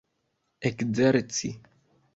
[0.69, 1.53] ekzerci